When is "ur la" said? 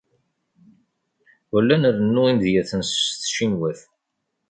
1.53-1.75